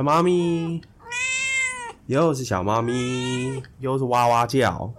[0.00, 0.80] 小猫咪，
[2.06, 4.90] 又是小猫咪，又是哇哇叫，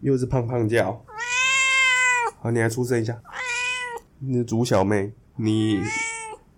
[0.00, 1.00] 又是胖胖叫。
[2.42, 3.16] 好，你来出声一下。
[4.18, 5.80] 你是猪小妹，你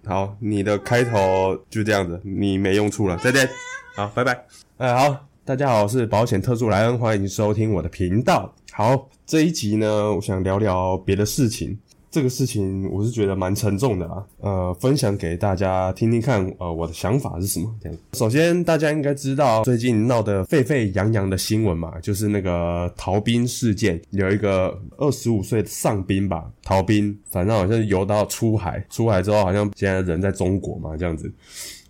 [0.07, 3.47] 好，你的开头就这样子，你没用处了，再见。
[3.97, 4.47] 好，拜拜。
[4.79, 8.51] 哎，好，大家好，我是保险特助莱恩，欢迎收听我的频道。
[8.73, 11.79] 好，这一集呢，我想聊聊别的事情。
[12.13, 17.75] 这个事情我是觉得蛮沉重的啊，呃，分享给大家听听看，呃，我的想法是什么？
[18.13, 31.33] 首先大家应该知道最近闹得沸沸扬扬的新闻嘛，就是那个逃兵事件，有一个二十五岁的上兵吧，逃兵，反正好像游到出海，出海之后好像现在人在中国嘛，这样子。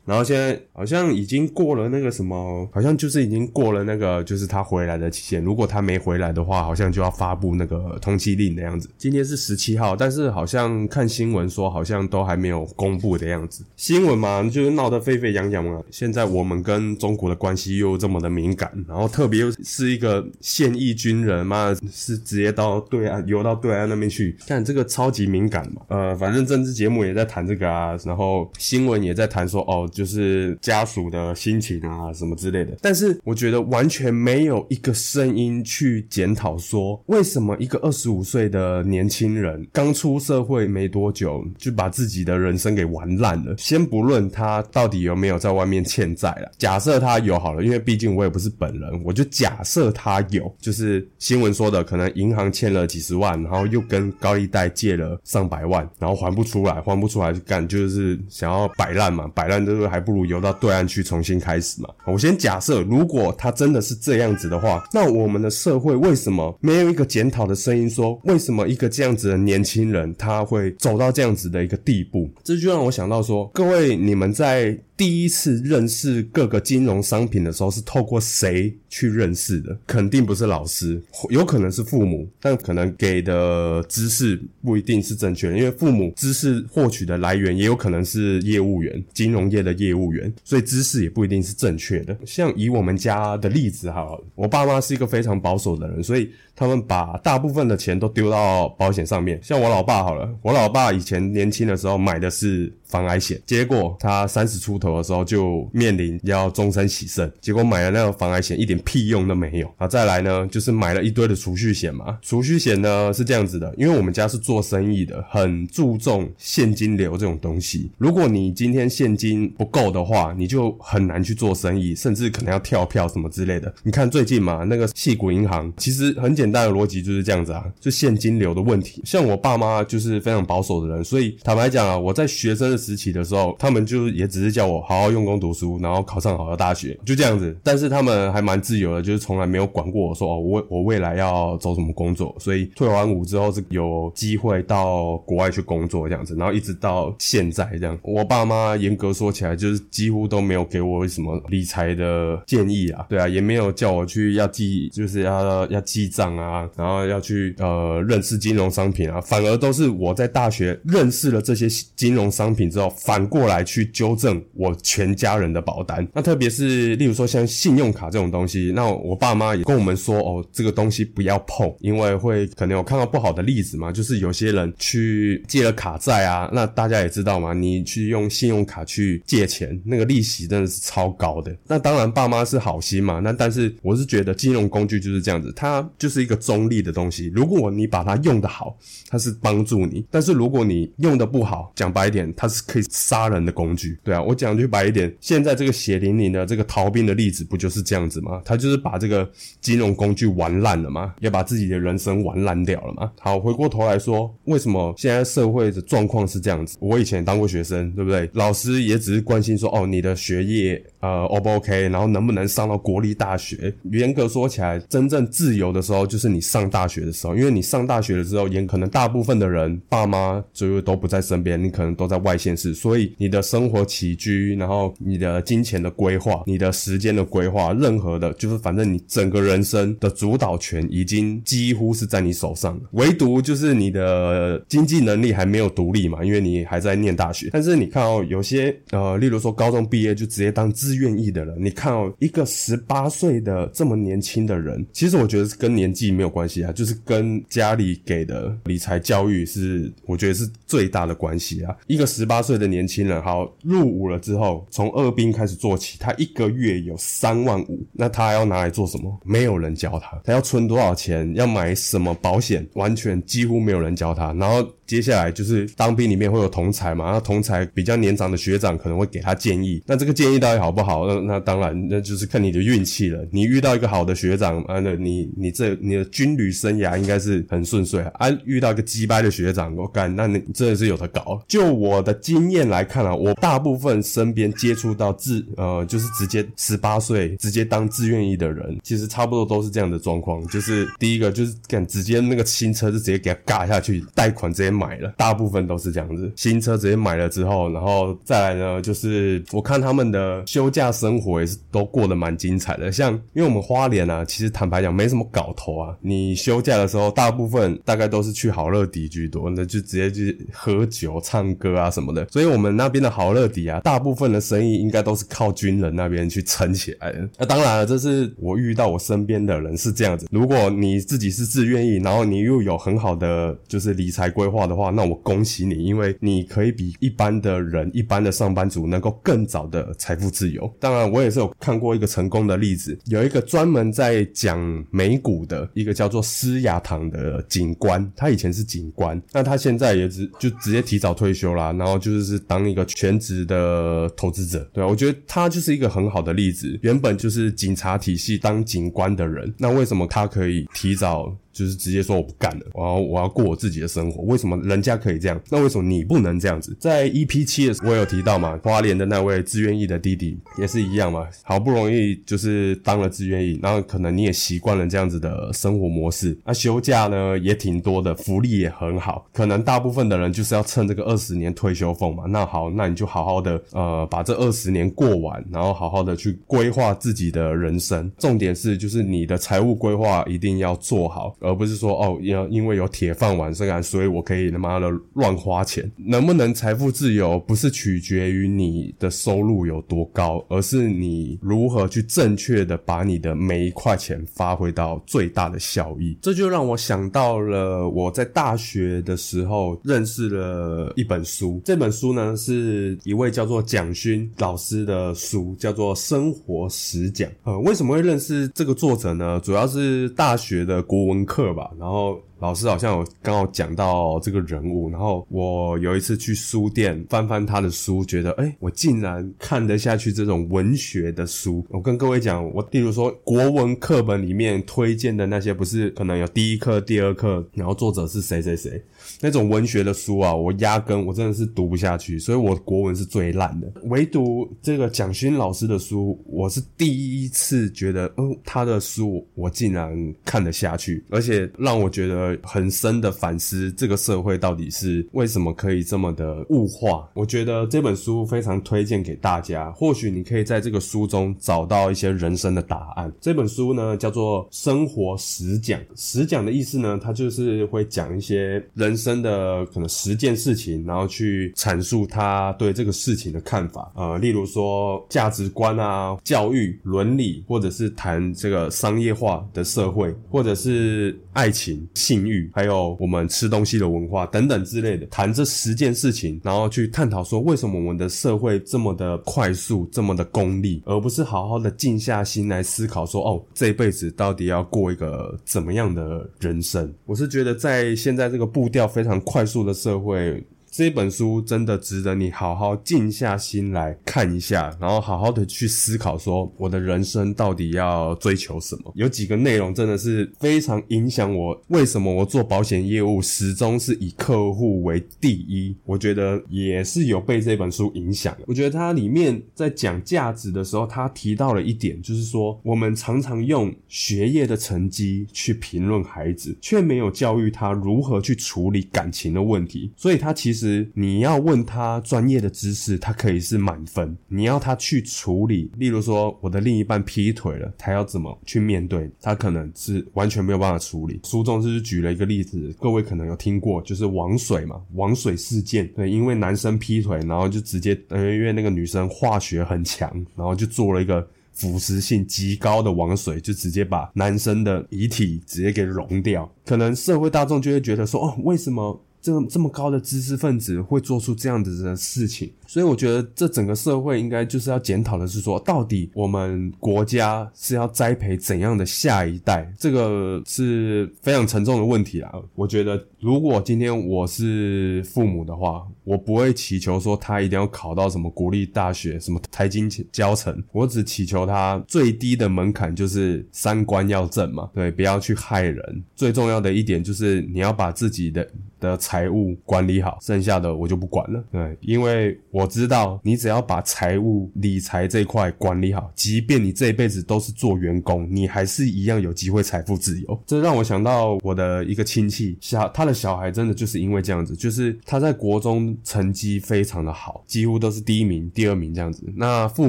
[0.04, 5.42] 然后现在好像已经过了那个什么，好像就是已经过了那个，就是他回来的期限。
[5.44, 8.90] 如果他没回来的话，好像就要发布那个通缉令的样子。
[8.98, 13.64] 今天是十七号，但是好像看新闻说，好像都还没有公布的样子。
[13.76, 15.80] 新闻嘛，就是闹得沸沸扬扬嘛。
[15.92, 25.82] 现在我们跟中国的关系又这么的敏感，然后特别又是一个现役军人嘛，是直接到对岸游到对岸那边去，看这个超级敏感嘛。
[25.86, 29.88] 呃，反正政治节目也在谈这个啊，然后新闻也在谈说哦。
[29.92, 32.76] 就是家属的心情啊，什么之类的。
[32.80, 43.54] 但是我觉得完全没有一个声音去检讨说，为什么一个二十五岁的年轻人刚出社会没多久，就把自己的人生给玩烂了。
[43.58, 59.81] 先不论他到底有没有在外面欠债了，假设他有好了，因为毕竟我也不是本人，我就假设他有，就是新闻说的，可能银行欠了几十万，然后又跟高利贷借了上百万，然后还不出来，还不出来干，就是想要摆烂嘛，摆烂就是。
[59.88, 61.88] 还不如游到对岸去重新开始嘛。
[62.04, 67.88] 我先假设，如果他真的是这样子的话，那我们的社会为什么没有一个检讨的声音？
[67.88, 72.30] 说为什么一个这样子的年轻人他会走到这样子的一个地步？
[72.42, 74.78] 这就让我想到说，各位你们在。
[75.02, 79.76] 第一次认识各个金融商品的时候，是透过谁去认识的？
[79.84, 92.16] 肯定不是老师，有可能是父母，但可能给的知识不一定是正确的，因为父母知识获取的来源也有可能是业务员，金融业的业务员，所以知识也不一定是正确的。
[92.24, 96.30] 像以我们家的例子哈，我爸妈是一个非常保守的人，所以。
[96.54, 109.86] 他们把大部分的钱都丢到保险上面，像我老爸好了，我老爸以前年轻的时候买的是防癌险，结果他三十出头的时候就面临要终身洗肾，结果买了那个防癌险一点屁用都没有啊！
[109.86, 123.72] 再来呢，就是买了一堆的储蓄险嘛，储蓄险呢是这样子的，因为我们家是做生意的，很注重现金流这种东西，如果你今天现金不够的话，你就很难去做生意，甚至可能要跳票什么之类的。
[123.84, 126.32] 你看最近嘛，那个细谷银行其实很。
[126.32, 129.02] 简单的逻辑就是这样子啊，就现金流的问题。
[129.04, 137.56] 像我爸妈就是非常保守的人，所以坦白讲啊，我在学生的时期的时候，他们就也只是叫我好好用功读书，然后考上好的大学，就这样子。
[137.62, 142.34] 但是他们还蛮自由的，就是从来没有管过我说哦，我我未来要走什么工作。
[142.40, 147.96] 所以退完伍之后是有机会到国外去工作这样子，然后一直到现在这样。
[148.02, 156.32] 我爸妈严格说起来，就是几乎都没有给我什么理财的建议啊，对啊，也没有叫我去要记，就是要要记账。
[156.32, 166.06] 啊，然后要去呃认识金融商品啊，反而都是我在大学认识了这些金融商品之后，反过来去纠正我全家人的保单。
[166.14, 181.54] 那特别是例如说像信用卡这种东西，那我爸妈也跟我们说哦，这个东西不要碰，因为会可能有看到不好的例子嘛，就是有些人去借了卡债啊，那大家也知道嘛，你去用信用卡去借钱，那个利息真的是超高的。
[181.66, 188.76] 那当然爸妈是好心嘛，那但是我是觉得金融工具就是这样子，它就是一个中立的东西，如果你把它用的好，
[189.08, 193.98] 它是帮助你；但是如果你用的不好，讲白一点，它是可以杀人的工具。
[194.04, 198.42] 对啊，我讲讲句白一点，现在这个血淋淋的这个逃兵的例子，不就是这样子吗？
[198.44, 199.28] 他就是把这个
[199.62, 201.14] 金融工具玩烂了吗？
[201.20, 203.10] 也把自己的人生玩烂掉了吗？
[203.18, 206.76] 好，回过头来说，为什么现在社会的状况是这样子？
[206.80, 208.28] 我以前当过学生，对不对？
[208.34, 213.72] 老师也只是关心说，哦，你的学业呃 O 不 OK，然后能不能上到国立大学？
[213.90, 216.06] 严格说起来，真正自由的时候。
[216.06, 232.82] 就是你上大学的时候，因为你上大学的时候，也可能大部分的人爸妈就都不在身边，你可能都在外县市，所以你的生活起居，然后你的金钱的规划，你的时间的规划，任何的，就是反正你整个人生的主导权已经几乎是在你手上了。
[232.92, 237.48] 唯独就是你的经济能力还没有独立嘛，因为你还在念大学。
[237.52, 241.54] 但是你看哦，有些呃，例如说高中毕业就直接当自愿意的人。
[241.58, 251.76] 你看哦，一个十八岁的这么年轻的人，其实我觉得是跟年纪没有关系啊，就是跟家里给的理财教育是，我觉得是最大的关系啊。
[251.86, 259.20] 一个十八岁的年轻人，好入伍了之后，从二兵开始做起，他一个月有三万五，那他要拿来做什么？
[259.24, 264.32] 没有人教他，他要存多少钱，要买什么保险，完全几乎没有人教他。
[264.34, 271.06] 然后接下来就是当兵里面会有同才嘛，那同才比较年长的学长可能会给他建议，那这个建议到底好不好？
[271.06, 273.26] 那那当然那就是看你的运气了。
[273.30, 278.28] 你遇到一个好的学长，啊，那你你这你的军旅生涯应该是很顺遂啊。
[278.44, 281.42] 遇到一个鸡掰的学长，我干，那你真的是有的搞。
[281.46, 290.46] 就我的经验来看啊，我大部分身边接触到自呃，就是直接十八岁直接当自愿役的人，其实差不多都是这样的状况。
[290.48, 296.30] 就是第一个就是敢直接那个新车就直接给他嘎下去，贷款直接买了，大部分都是这样子。
[296.36, 302.90] 新车直接买了之后，然后再来呢，就是我看他们的休假生活也是都过得蛮精彩的。
[302.90, 305.96] 像因为我们花莲啊，其实坦白讲没什么搞头啊。
[306.00, 312.26] 你休假的时候，大部分大概都是去好乐迪居多，那就直接去喝酒、唱歌啊什么的。
[312.28, 317.28] 所以我们那边的好乐迪啊，大部分的生意应该都是靠军人那边去撑起来的。
[317.38, 320.26] 那当然了，这是我遇到我身边的人是这样子。
[320.30, 330.72] 如果你自己是自愿意，然后你又有很好的就是理财规划的话，那我恭喜你，因为你可以比一般的人、一般的上班族能够更早的财富自由。
[330.78, 344.68] 当然，我也是有看过一个成功的例子，有一个专门在讲美股的一个叫做施雅堂的警官，他以前是警官，那他现在也只就直接提早退休啦，然后就是当一个全职的投资者。
[344.72, 351.36] 对我觉得他就是一个很好的例子，原本就是警察体系当警官的人，那为什么他可以提早？
[351.52, 354.22] 就是直接说我不干了，我要我要过我自己的生活。
[354.22, 355.40] 为什么人家可以这样？
[355.50, 356.76] 那为什么你不能这样子？
[356.80, 366.36] 在 EP 七的时候，我有提到嘛，花莲的那位自愿意的弟弟也是一样嘛，好不容易就是当了自愿意，然后可能你也习惯了这样子的生活模式。
[366.44, 369.26] 那休假呢也挺多的，福利也很好。
[369.32, 372.24] 可能大部分的人就是要趁这个二十年退休俸嘛。
[372.26, 378.10] 那好，那你就好好的呃把这二十年过完，然后好好的去规划自己的人生。
[378.18, 381.36] 重点是就是你的财务规划一定要做好。
[381.42, 383.52] 而不是说哦，要因为有铁饭碗，
[383.82, 385.90] 所以我可以他妈的乱花钱。
[385.96, 396.16] 能不能财富自由，不是取决于你的收入有多高，而是你如何去正确的把你的每一块钱发挥到最大的效益。
[396.22, 407.28] 这就让我想到了我在大学的时候认识了一本书，这本书呢是一位叫做蒋勋老师的书，叫做《生活实讲》。
[407.42, 409.40] 呃，为什么会认识这个作者呢？
[409.42, 411.26] 主要是大学的国文。
[411.32, 421.64] 课吧，然后老师好像有刚好讲到这个人物，然后我有一次去书店翻翻他的书，觉得哎，我竟然看得下去这种文学的书。
[421.68, 428.82] 我跟各位讲，我例如说国文课本里面推荐的那些，不是可能有第一课、第二课，然后作者是谁谁谁。
[429.20, 433.72] 那种文学的书啊，我压根我真的是读不下去，所以我国文是最烂的。
[433.84, 447.06] 唯独这个蒋勋老师的书，我是第一次觉得，哦，他的书我竟然看得下去，而且让我觉得很深的反思这个社会到底是为什么可以这么的物化。
[447.12, 453.12] 我觉得这本书非常推荐给大家，或许你可以在这个书中找到一些人生的答案。
[453.20, 458.96] 这本书呢叫做《生活实讲》，实讲的意思呢，它就是会讲一些人。
[459.02, 463.90] 生的可能十件事情，然后去阐述他对这个事情的看法。
[463.96, 472.21] 呃，例如说价值观啊、教育、伦理，或者是谈这个商业化的社会，或者是爱情、性
[472.52, 486.92] 还有我们吃东西的文化等等之类的，谈这十件事情，然后去探讨说为什么我们的社会这么的快速、这么的功利，而不是好好的静下心来思考说哦，这辈子到底要过一个怎么样的人生？
[487.06, 488.82] 我是觉得在现在这个步调。
[488.92, 490.44] 非常快速的社会。
[490.72, 498.90] 这本书真的值得你好好静下心来看一下，然后好好的去思考，说我的人生到底要追求什么？
[498.94, 505.76] 有几个内容真的是非常影响我，为什么我做保险业务始终是以客户为第一？
[505.84, 508.44] 我觉得也是有被这本书影响的。
[508.46, 520.61] 我觉得它里面在讲价值的时候，他提到了一点，就是说我们常常用学业的成绩去评论孩子，却没有教育他如何去处理感情的问题，所以他其实。
[520.66, 531.20] 实你要问他专业的知识，他可以是满分；你要他去处理，例如说我的另一半劈腿了，他要怎么去面对，他可能是完全没有办法处理。
[531.24, 535.86] 书中是举了一个例子，各位可能有听过，就是王水嘛，王水事件。
[535.96, 541.26] 对，因为男生劈腿，然后就直接，因为那个女生化学很强，然后就做了一个。
[541.54, 546.50] 腐蚀性极高的王水，就直接把男生的遗体直接给溶掉。
[546.64, 552.52] 可能社会大众就会觉得说，哦，为什么这这么高的知识分子会做出这样子的事情？
[552.72, 559.70] 所以我觉得这整个社会应该就是要检讨的是说，到底我们国家是要栽培怎样的下一代？
[559.78, 562.32] 这个是非常沉重的问题啦。
[562.54, 576.02] 我觉得，如果今天我是父母的话，我不会祈求说他一定要考到什么国立大学、什么台金教程，我只祈求他最低的门槛就是三观要正嘛，对，不要去害人。
[576.16, 578.48] 最重要的一点就是你要把自己的
[578.80, 581.44] 的财务管理好，剩下的我就不管了。
[581.52, 582.61] 对，因为我。
[582.62, 590.42] 我知道，你只要把财务理财这块管理好，即便你这一辈子都是做员工，你还是一样有机会财富自由。
[590.46, 599.24] 这让我想到我的一个亲戚，小他的小孩真的就是因为这样子，就是他在国中成绩非常的好，几乎都是第一名、第二名这样子。
[599.34, 599.88] 那父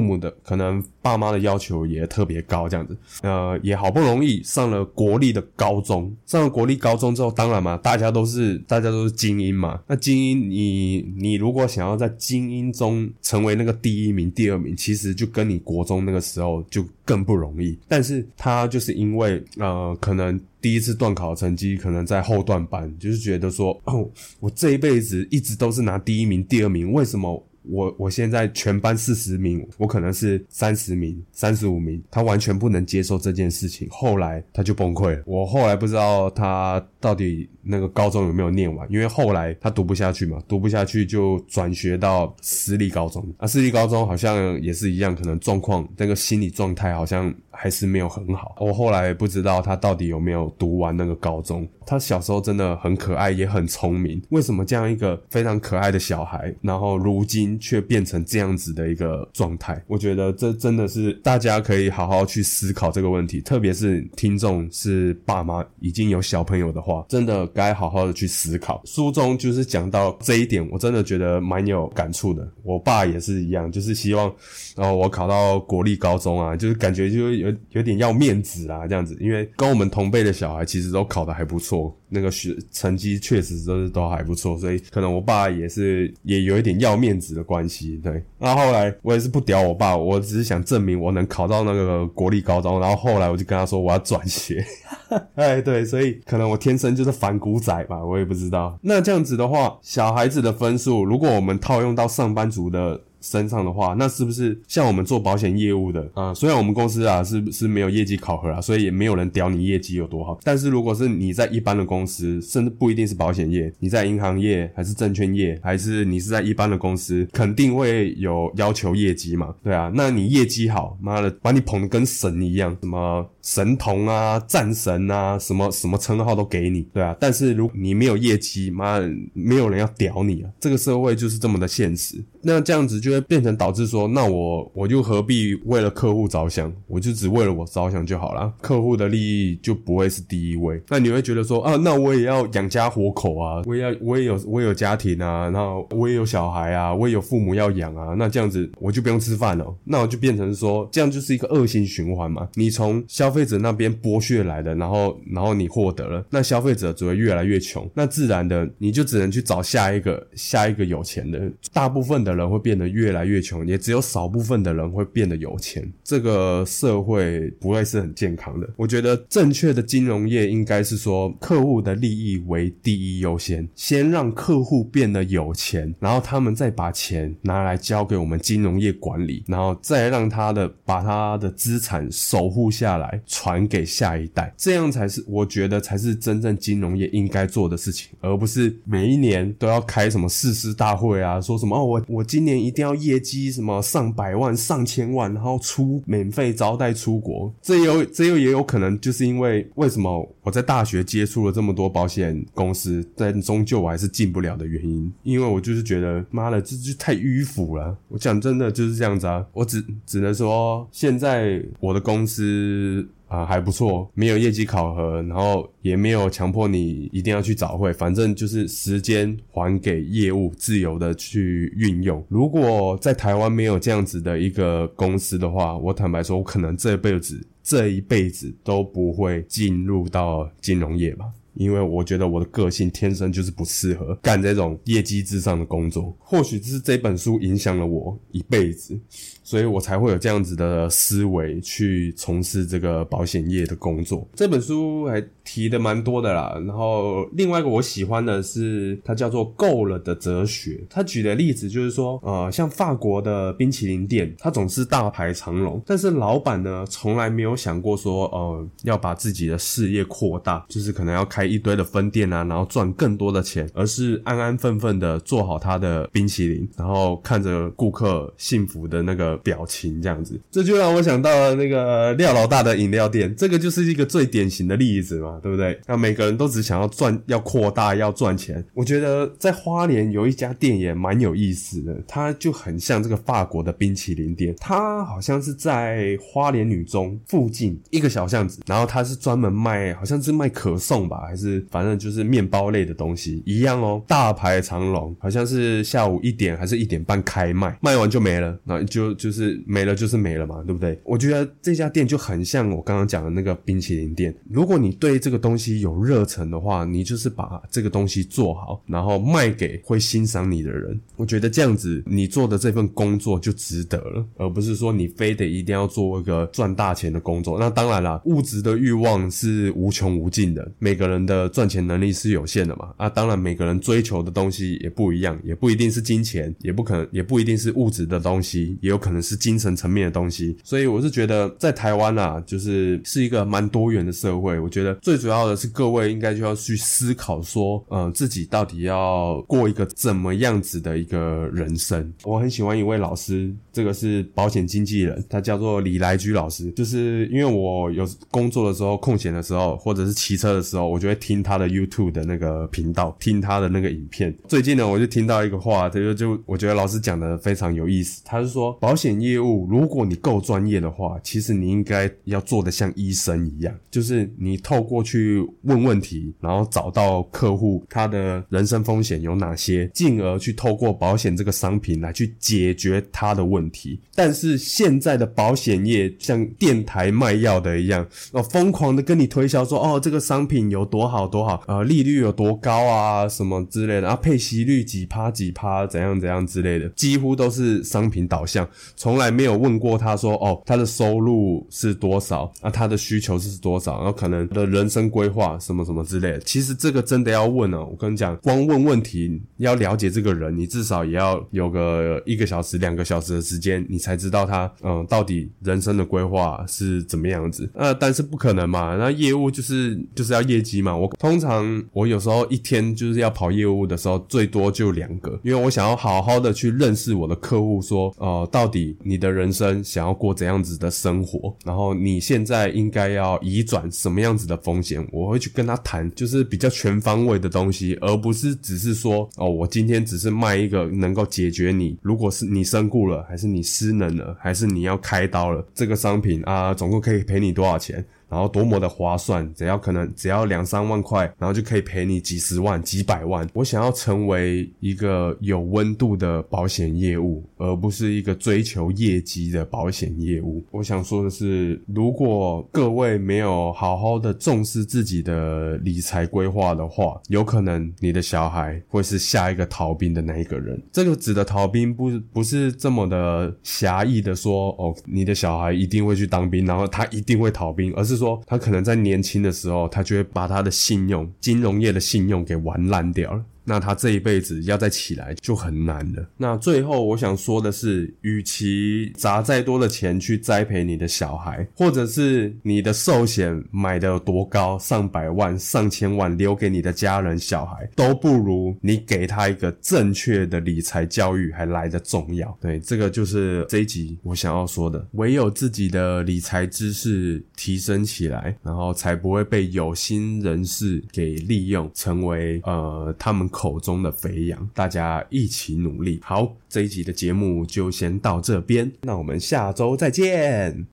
[0.00, 6.12] 母的可能爸妈的要求也特别高，这样子，呃，也好不容易上了国立的高中。
[6.26, 9.80] 上了国立高中之后，当然嘛，大家都是大家都是精英嘛。
[9.86, 17.78] 那精英，你你如果想要在精英中成为那个第一名、第二名，其实就跟你国中那个时候就更不容易。
[17.88, 24.08] 但是他就是因为呃，可能第一次段考成绩可能在后段班，就是觉得说， 哦，
[24.40, 27.44] 我这一辈子一直都是拿第一名、第二名，为什么？
[27.66, 33.88] 我我现在全班四十名，我可能是三十名、三十五名，他完全不能接受这件事情。
[33.90, 35.22] 后来他就崩溃了。
[35.24, 43.22] 我后来不知道他到底那个高中有没有念完，因为后来他读不下去嘛，读不下去就转学到私立高中。
[43.36, 48.56] 啊，私立高中好像也是一样，可能状况那个心理状态好像还是没有很好。
[48.58, 51.68] 我后来不知道他到底有没有读完那个高中。
[51.86, 54.22] 他小时候真的很可爱，也很聪明。
[54.30, 59.78] 为什么这样一个非常可爱的小孩，然后如今却变成这样子的一个状态？
[59.86, 63.42] 我觉得这真的是大家可以好好去思考这个问题。
[63.42, 68.82] 特别是听众是爸妈已经有小朋友的话，真的该好好的去思考。
[68.84, 72.46] 书中就是讲到这一点，我真的觉得蛮有感触的。
[72.62, 74.32] 我爸也是一样，就是希望，
[74.76, 79.16] 然后我考到国立高中啊，就是感觉就有有点要面子啊这样子。
[79.20, 81.94] 因为跟我们同辈的小孩其实都考的还不错。
[82.14, 88.22] 那个学成绩确实都是都还不错，所以可能我爸也是也有一点要面子的关系，对。
[88.38, 94.64] 那后来我也是不屌我爸，我只是想证明我能考到那个国立高中，然后后来我就跟他说我要转学，
[95.34, 98.78] 哎，对，所以可能我天生就是反骨仔吧，我也不知道。
[98.82, 103.02] 那这样子的话，小孩子的分数，如果我们套用到上班族的。
[103.24, 106.34] 身上的话，那是不是像我们做保险业务的啊？
[106.34, 110.38] 虽然我们公司啊是是没有业绩考核啊，所以也没有人屌你业绩有多好。
[110.44, 119.54] 但是如果是你在一般的公司，甚至不一定是保险业，你在银行业还是证券业，还是你是在一般的公司，肯定会有要求业绩嘛？
[119.62, 127.16] 对啊，那你业绩好，妈的把你捧得跟神一样，什么神童啊、战神啊，什么什么称号都给你，对啊。
[127.18, 129.00] 但是如你没有业绩，妈
[129.32, 130.50] 没有人要屌你啊！
[130.60, 132.22] 这个社会就是这么的现实。
[132.42, 133.13] 那这样子就。
[133.22, 140.80] 变成导致说，那我我就何必为了客户着想，我就只为了我着想就好了，客户的利益就不会是第一位。
[140.88, 152.48] 那你会觉得说啊，那我也要养家活口啊，我也要我也有我也有家庭啊，然后我也有小孩啊，我也有父母要养啊，那这样子我就不用吃饭了，那我就变成说，这样就是一个恶性循环嘛。
[152.54, 161.40] 你从消费者那边剥削来的，然后然后你获得了，那消费者只会越来越穷，那自然的你就只能去找下一个下一个有钱的，
[161.72, 163.03] 大部分的人会变得越。
[163.04, 165.92] 越来越穷，也只有少部分的人会变得有钱。
[166.02, 168.66] 这个社会不会是很健康的。
[168.76, 184.54] 我觉得正确的金融业应该是说，客户的利益为第一优先，先让客户变得有钱，然后他们再把钱拿来交给我们金融业管理，然后再让他的把他的资产守护下来，传给下一代。
[184.56, 192.93] 这样才是我觉得才是真正金融业应该做的事情，而不是每一年都要开什么誓师大会啊，说什么哦，我我今年一定要。
[192.94, 207.96] 业绩什么上百万、上千万，然后出免费招待出国，这有这又也有可能，就是因为为什么我在大学接触了这么多保险公司，但终究我还是进不了的原因，因为我就是觉得妈的，这就太迂腐了。
[208.08, 213.08] 我讲真的就是这样子啊，我只只能说，现在我的公司。
[213.34, 222.24] 啊还不错，没有业绩考核，然后也没有强迫你一定要去早会，反正就是时间还给业务，自由的去运用。
[222.28, 231.26] 如果在台湾没有这样子的一个公司的话，我坦白说，我可能这辈子这一辈子都不会进入到金融业吧。
[231.54, 238.98] 因为我觉得我的个性天生就是不适合干这种业绩至上的工作，或许是这本书影响了我一辈子。
[239.46, 244.26] 所以我才会有这样子的思维去从事这个保险业的工作。
[244.34, 246.58] 这本书还提的蛮多的啦。
[246.66, 250.82] 然后另外一个我喜欢的是，它叫做“够了”的哲学。
[250.88, 269.34] 他举的例子就是说，呃，像法国的冰淇淋店，它总是大排长龙，但是老板呢，从来没有想过说，呃，要把自己的事业扩大，就是可能要开一堆的分店啊，然后赚更多的钱，而是安安分分的做好他的冰淇淋，然后看着顾客幸福的那个。
[269.44, 275.78] 表情这样子，这就让我想到了那个廖老大的饮料店，这个就是一个最典型的例子嘛，对不对？
[275.86, 278.64] 那每个人都只想要赚，要扩大，要赚钱。
[278.72, 299.12] 我觉得在花莲有一家店也蛮有意思的，它就很像这个法国的冰淇淋店，它好像是在花莲女中附近一个小巷子，然后它是专门卖，好像是卖可颂吧，还是反正就是面包类的东西，一样哦，大排长龙，好像是下午一点还是一点半开卖，卖完就没了，那就。
[299.24, 301.00] 就是没了，就是没了嘛，对不对？
[301.02, 304.34] 我觉得这家店就很像我刚刚讲的那个冰淇淋店。
[304.50, 311.00] 如果你对这个东西有热忱的话，你就是把这个东西做好，然后卖给会欣赏你的人。
[311.16, 317.58] 我觉得这样子，你做的这份工作就值得了，而不是说你非得一定要做一个赚大钱的工作。
[317.58, 322.92] 那当然了，物质的欲望是无穷无尽的，每个人的赚钱能力是有限的嘛。
[322.96, 329.24] 啊，当然每个人追求的东西也不一样，也不一定是金钱，也不可能，也不一定是物质的东西，也有可能。
[329.24, 334.60] 是精神层面的东西，所以我是觉得在台湾啊，就是是一个蛮多元的社会。
[334.60, 342.12] 我觉得最主要的是各位应该就要去思考说，呃，自己到底要过一个怎么样子的一个人生。
[342.24, 346.70] 我很喜欢一位老师，这个是保险经纪人，他叫做李来居老师。
[346.72, 354.36] 就是因为我有工作的时候、空闲的时候，或者是骑车的时候，我觉得听他的 YouTube 的那个频道，听他的那个影片。
[354.46, 358.20] 最近呢，我就听到一个话，他就就我觉得老师讲的非常有意思。
[358.26, 359.14] 他是说保险。
[359.14, 374.00] 业务，如果你够专业的话，其实你应该要做的像医生一样，就是你透过去问问题，然后找到客户他的人身风险有哪些，进而去透过保险这个商品来去解决他的问题。
[374.16, 388.66] 但是现在的保险业像电台卖药的一样，哦，疯狂的跟你推销说，哦，这个商品有多多好多好，呃，利率有多高啊，什么之类的，啊，配息率几趴几趴，怎样怎样之类的，几乎都是商品导向。
[388.96, 392.70] 从来没有问过他说哦，他的收入是多少啊？
[392.70, 393.96] 他的需求是多少？
[393.98, 396.40] 然后可能的人生规划什么什么之类的。
[396.40, 407.68] 其实这个真的要问哦，我跟你讲，光问问题要了解这个人，你至少也要有个一个小时、两个小时的时间，你才知道他嗯到底人生的规划是怎么样子。
[407.74, 410.93] 呃，但是不可能嘛，那业务就是就是要业绩嘛。
[410.96, 418.96] 我通常我有时候一天就是要跑业务的时候，最多就两个，因为我想要好好的去认识我的客户，说呃到底。
[419.06, 438.04] 你的人生想要过怎样子的生活，然后你现在应该要移转什么样子的风险，我会去跟他谈，就是比较全方位的东西，而不是只是说哦，我今天只是卖一个能够解决你，如果是你身故了，还是你失能了，还是你要开刀了，这个商品啊，总共可以赔你多少钱？
[438.34, 443.48] 然后多么的划算，只要可能只要两三万块，然后就可以赔你几十万、几百万。
[443.54, 450.64] 我想要成为一个有温度的保险业务，而不是一个追求业绩的保险业务。
[450.72, 460.82] 我想说的是，如果各位没有好好的重视自己的理财规划的话，有可能你的小孩会是下一个逃兵的那一个人。
[460.90, 468.23] 这个指的逃兵不不是这么的狭义的说，哦，你的小孩一定会去当兵，然后他一定会逃兵，而是说。
[468.24, 473.44] 说他可能在年轻的时候，他就会把他的信用、金融业的信用给玩烂掉了。
[473.64, 476.28] 那他这一辈子要再起来就很难了。
[476.36, 492.54] 那最后我想说的是，与其砸再多的钱去栽培你的小孩，或者是你的寿险买的有多高，上百万、上千万留给你的家人小孩，都不如你给他一个正确的理财教育还来得重要。
[492.60, 495.08] 对，这个就是这一集我想要说的。
[495.12, 503.48] 唯有自己的理财知识提升起来，然后才不会被有心人士给利用，成为呃他们。
[503.54, 506.18] 口中的肥羊，大家一起努力。
[506.24, 510.84] 好，这一集的节目就先到这边，那我们下周再见。